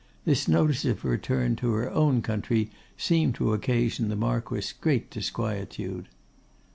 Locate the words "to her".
1.57-1.87